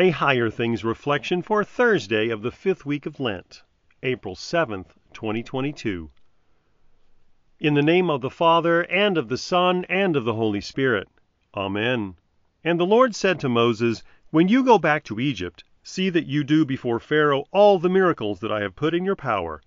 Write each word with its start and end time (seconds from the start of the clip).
A 0.00 0.10
Higher 0.10 0.48
Things 0.48 0.84
reflection 0.84 1.42
for 1.42 1.64
Thursday 1.64 2.28
of 2.28 2.42
the 2.42 2.52
fifth 2.52 2.86
week 2.86 3.04
of 3.04 3.18
Lent, 3.18 3.64
April 4.04 4.36
7th, 4.36 4.90
2022. 5.12 6.08
In 7.58 7.74
the 7.74 7.82
name 7.82 8.08
of 8.08 8.20
the 8.20 8.30
Father, 8.30 8.82
and 8.82 9.18
of 9.18 9.28
the 9.28 9.36
Son, 9.36 9.84
and 9.88 10.14
of 10.14 10.24
the 10.24 10.34
Holy 10.34 10.60
Spirit. 10.60 11.08
Amen. 11.52 12.14
And 12.62 12.78
the 12.78 12.86
Lord 12.86 13.16
said 13.16 13.40
to 13.40 13.48
Moses, 13.48 14.04
When 14.30 14.46
you 14.46 14.62
go 14.62 14.78
back 14.78 15.02
to 15.02 15.18
Egypt, 15.18 15.64
see 15.82 16.10
that 16.10 16.26
you 16.26 16.44
do 16.44 16.64
before 16.64 17.00
Pharaoh 17.00 17.46
all 17.50 17.80
the 17.80 17.88
miracles 17.88 18.38
that 18.38 18.52
I 18.52 18.60
have 18.60 18.76
put 18.76 18.94
in 18.94 19.04
your 19.04 19.16
power. 19.16 19.60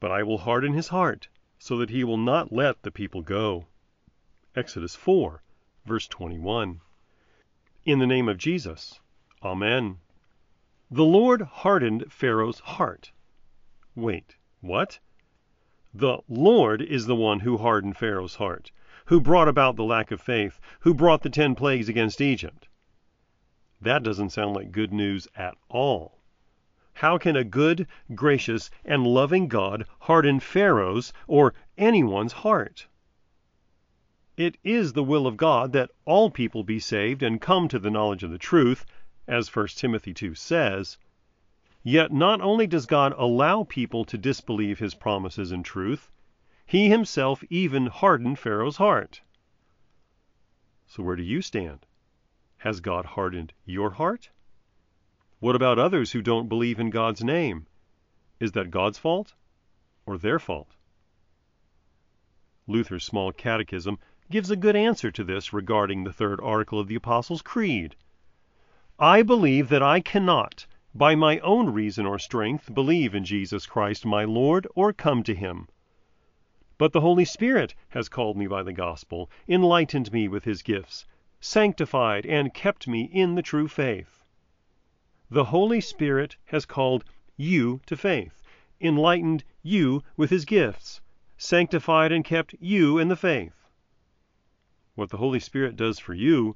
But 0.00 0.10
I 0.10 0.22
will 0.22 0.38
harden 0.38 0.72
his 0.72 0.88
heart, 0.88 1.28
so 1.58 1.76
that 1.76 1.90
he 1.90 2.04
will 2.04 2.16
not 2.16 2.52
let 2.52 2.80
the 2.84 2.90
people 2.90 3.20
go. 3.20 3.66
Exodus 4.56 4.96
4, 4.96 5.42
verse 5.84 6.08
21. 6.08 6.80
In 7.84 7.98
the 7.98 8.06
name 8.06 8.30
of 8.30 8.38
Jesus. 8.38 8.98
Amen. 9.44 9.98
The 10.88 11.04
Lord 11.04 11.42
hardened 11.42 12.12
Pharaoh's 12.12 12.60
heart. 12.60 13.10
Wait, 13.96 14.36
what? 14.60 15.00
The 15.92 16.18
Lord 16.28 16.80
is 16.80 17.06
the 17.06 17.16
one 17.16 17.40
who 17.40 17.58
hardened 17.58 17.96
Pharaoh's 17.96 18.36
heart, 18.36 18.70
who 19.06 19.20
brought 19.20 19.48
about 19.48 19.74
the 19.74 19.84
lack 19.84 20.12
of 20.12 20.20
faith, 20.20 20.60
who 20.80 20.94
brought 20.94 21.22
the 21.22 21.28
ten 21.28 21.54
plagues 21.56 21.88
against 21.88 22.20
Egypt. 22.20 22.68
That 23.80 24.04
doesn't 24.04 24.30
sound 24.30 24.54
like 24.54 24.70
good 24.70 24.92
news 24.92 25.26
at 25.34 25.56
all. 25.68 26.20
How 26.94 27.18
can 27.18 27.34
a 27.34 27.42
good, 27.42 27.88
gracious, 28.14 28.70
and 28.84 29.06
loving 29.06 29.48
God 29.48 29.86
harden 30.00 30.38
Pharaoh's 30.38 31.12
or 31.26 31.52
anyone's 31.76 32.32
heart? 32.32 32.86
It 34.36 34.56
is 34.62 34.92
the 34.92 35.02
will 35.02 35.26
of 35.26 35.36
God 35.36 35.72
that 35.72 35.90
all 36.04 36.30
people 36.30 36.62
be 36.62 36.78
saved 36.78 37.22
and 37.22 37.40
come 37.40 37.66
to 37.68 37.78
the 37.78 37.90
knowledge 37.90 38.22
of 38.22 38.30
the 38.30 38.38
truth 38.38 38.86
as 39.26 39.54
1 39.54 39.68
Timothy 39.68 40.12
2 40.12 40.34
says. 40.34 40.98
Yet 41.82 42.12
not 42.12 42.40
only 42.40 42.66
does 42.66 42.86
God 42.86 43.12
allow 43.16 43.64
people 43.64 44.04
to 44.04 44.18
disbelieve 44.18 44.78
his 44.78 44.94
promises 44.94 45.50
and 45.52 45.64
truth, 45.64 46.10
he 46.64 46.88
himself 46.88 47.42
even 47.50 47.86
hardened 47.86 48.38
Pharaoh's 48.38 48.76
heart. 48.76 49.20
So 50.86 51.02
where 51.02 51.16
do 51.16 51.22
you 51.22 51.42
stand? 51.42 51.86
Has 52.58 52.80
God 52.80 53.04
hardened 53.04 53.52
your 53.64 53.90
heart? 53.90 54.30
What 55.40 55.56
about 55.56 55.78
others 55.78 56.12
who 56.12 56.22
don't 56.22 56.48
believe 56.48 56.78
in 56.78 56.90
God's 56.90 57.24
name? 57.24 57.66
Is 58.38 58.52
that 58.52 58.70
God's 58.70 58.98
fault 58.98 59.34
or 60.06 60.18
their 60.18 60.38
fault? 60.38 60.76
Luther's 62.68 63.04
Small 63.04 63.32
Catechism 63.32 63.98
gives 64.30 64.50
a 64.50 64.56
good 64.56 64.76
answer 64.76 65.10
to 65.10 65.24
this 65.24 65.52
regarding 65.52 66.04
the 66.04 66.12
third 66.12 66.40
article 66.40 66.78
of 66.78 66.86
the 66.86 66.94
Apostles' 66.94 67.42
Creed. 67.42 67.96
I 69.04 69.24
believe 69.24 69.68
that 69.70 69.82
I 69.82 69.98
cannot, 69.98 70.64
by 70.94 71.16
my 71.16 71.40
own 71.40 71.70
reason 71.70 72.06
or 72.06 72.20
strength, 72.20 72.72
believe 72.72 73.16
in 73.16 73.24
Jesus 73.24 73.66
Christ 73.66 74.06
my 74.06 74.22
Lord, 74.22 74.68
or 74.76 74.92
come 74.92 75.24
to 75.24 75.34
him. 75.34 75.66
But 76.78 76.92
the 76.92 77.00
Holy 77.00 77.24
Spirit 77.24 77.74
has 77.88 78.08
called 78.08 78.36
me 78.36 78.46
by 78.46 78.62
the 78.62 78.72
gospel, 78.72 79.28
enlightened 79.48 80.12
me 80.12 80.28
with 80.28 80.44
his 80.44 80.62
gifts, 80.62 81.04
sanctified 81.40 82.24
and 82.24 82.54
kept 82.54 82.86
me 82.86 83.10
in 83.12 83.34
the 83.34 83.42
true 83.42 83.66
faith. 83.66 84.22
The 85.28 85.46
Holy 85.46 85.80
Spirit 85.80 86.36
has 86.44 86.64
called 86.64 87.04
you 87.36 87.80
to 87.86 87.96
faith, 87.96 88.40
enlightened 88.80 89.42
you 89.64 90.04
with 90.16 90.30
his 90.30 90.44
gifts, 90.44 91.00
sanctified 91.36 92.12
and 92.12 92.24
kept 92.24 92.54
you 92.60 92.98
in 92.98 93.08
the 93.08 93.16
faith. 93.16 93.66
What 94.94 95.10
the 95.10 95.16
Holy 95.16 95.40
Spirit 95.40 95.74
does 95.74 95.98
for 95.98 96.14
you 96.14 96.54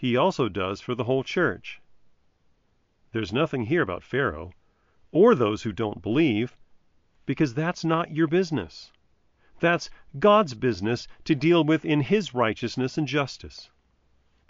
he 0.00 0.16
also 0.16 0.48
does 0.48 0.80
for 0.80 0.94
the 0.94 1.04
whole 1.04 1.22
church. 1.22 1.79
There's 3.12 3.32
nothing 3.32 3.64
here 3.64 3.82
about 3.82 4.04
Pharaoh, 4.04 4.52
or 5.10 5.34
those 5.34 5.62
who 5.62 5.72
don't 5.72 6.02
believe, 6.02 6.56
because 7.26 7.54
that's 7.54 7.84
not 7.84 8.14
your 8.14 8.28
business. 8.28 8.92
That's 9.58 9.90
God's 10.18 10.54
business 10.54 11.08
to 11.24 11.34
deal 11.34 11.64
with 11.64 11.84
in 11.84 12.00
His 12.00 12.34
righteousness 12.34 12.96
and 12.96 13.08
justice. 13.08 13.68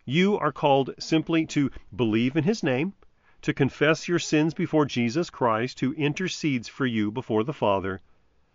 You 0.05 0.39
are 0.39 0.53
called 0.53 0.95
simply 0.99 1.47
to 1.47 1.71
believe 1.95 2.37
in 2.37 2.45
His 2.45 2.63
name, 2.63 2.93
to 3.43 3.55
confess 3.55 4.09
your 4.09 4.19
sins 4.19 4.53
before 4.53 4.85
Jesus 4.85 5.31
Christ, 5.31 5.81
who 5.81 5.95
intercedes 5.95 6.69
for 6.69 6.85
you 6.85 7.11
before 7.11 7.45
the 7.45 7.55
Father, 7.55 8.01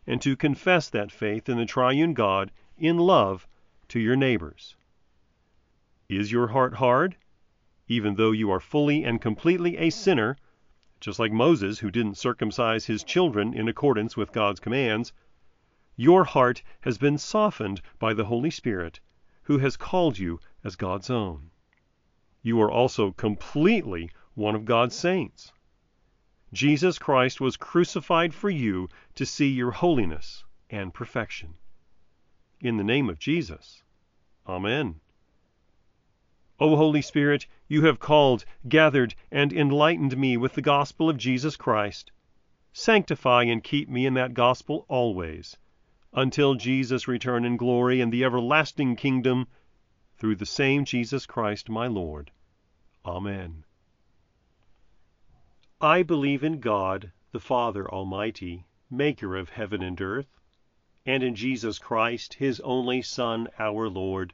and 0.05 0.21
to 0.21 0.35
confess 0.35 0.89
that 0.89 1.11
faith 1.11 1.49
in 1.49 1.57
the 1.57 1.65
triune 1.65 2.13
God 2.13 2.51
in 2.77 2.97
love 2.97 3.47
to 3.87 3.99
your 3.99 4.15
neighbors. 4.15 4.75
Is 6.07 6.31
your 6.31 6.47
heart 6.47 6.75
hard? 6.75 7.15
Even 7.87 8.15
though 8.15 8.31
you 8.31 8.49
are 8.49 8.59
fully 8.59 9.03
and 9.03 9.21
completely 9.21 9.77
a 9.77 9.89
sinner, 9.89 10.37
just 10.99 11.19
like 11.19 11.31
Moses, 11.31 11.79
who 11.79 11.91
didn't 11.91 12.17
circumcise 12.17 12.85
his 12.85 13.03
children 13.03 13.53
in 13.53 13.67
accordance 13.67 14.17
with 14.17 14.31
God's 14.31 14.59
commands, 14.59 15.13
your 15.95 16.23
heart 16.23 16.63
has 16.81 16.97
been 16.97 17.17
softened 17.17 17.81
by 17.99 18.13
the 18.13 18.25
Holy 18.25 18.49
Spirit, 18.49 18.99
who 19.43 19.59
has 19.59 19.77
called 19.77 20.17
you 20.17 20.39
as 20.63 20.75
God's 20.75 21.09
own. 21.09 21.51
You 22.41 22.59
are 22.61 22.71
also 22.71 23.11
completely 23.11 24.09
one 24.33 24.55
of 24.55 24.65
God's 24.65 24.95
saints. 24.95 25.51
Jesus 26.53 26.97
Christ 26.97 27.39
was 27.39 27.57
crucified 27.57 28.33
for 28.33 28.49
you 28.49 28.89
to 29.15 29.25
see 29.25 29.49
your 29.49 29.71
holiness 29.71 30.43
and 30.69 30.93
perfection. 30.93 31.55
In 32.59 32.77
the 32.77 32.83
name 32.83 33.09
of 33.09 33.19
Jesus. 33.19 33.83
Amen. 34.47 34.99
O 36.57 36.77
Holy 36.77 37.01
Spirit, 37.01 37.47
you 37.67 37.83
have 37.83 37.99
called, 37.99 38.45
gathered, 38.69 39.13
and 39.29 39.51
enlightened 39.51 40.15
me 40.15 40.37
with 40.37 40.53
the 40.53 40.61
gospel 40.61 41.09
of 41.09 41.17
Jesus 41.17 41.57
Christ. 41.57 42.13
Sanctify 42.71 43.43
and 43.43 43.61
keep 43.61 43.89
me 43.89 44.05
in 44.05 44.13
that 44.13 44.33
gospel 44.33 44.85
always, 44.87 45.57
until 46.13 46.55
Jesus 46.55 47.09
return 47.09 47.43
in 47.43 47.57
glory 47.57 47.99
and 47.99 48.09
the 48.09 48.23
everlasting 48.23 48.95
kingdom, 48.95 49.47
through 50.17 50.37
the 50.37 50.45
same 50.45 50.85
Jesus 50.85 51.25
Christ 51.25 51.67
my 51.67 51.87
Lord. 51.87 52.31
Amen. 53.05 53.65
I 55.81 56.03
believe 56.03 56.41
in 56.41 56.61
God, 56.61 57.11
the 57.33 57.41
Father 57.41 57.85
Almighty, 57.91 58.65
maker 58.89 59.35
of 59.35 59.49
heaven 59.49 59.83
and 59.83 59.99
earth, 59.99 60.39
and 61.05 61.21
in 61.21 61.35
Jesus 61.35 61.79
Christ, 61.79 62.35
his 62.35 62.61
only 62.61 63.01
Son, 63.01 63.49
our 63.59 63.89
Lord 63.89 64.33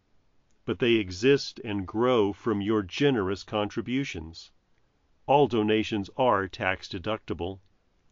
but 0.63 0.79
they 0.79 0.93
exist 0.93 1.59
and 1.63 1.87
grow 1.87 2.31
from 2.31 2.61
your 2.61 2.83
generous 2.83 3.43
contributions. 3.43 4.51
All 5.25 5.47
donations 5.47 6.09
are 6.17 6.47
tax 6.47 6.87
deductible. 6.87 7.59